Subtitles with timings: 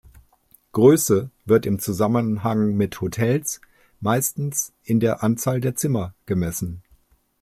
[0.71, 3.61] Größe wird im Zusammenhang mit Hotels
[3.99, 6.81] meistens in der Anzahl der Zimmer gemessen.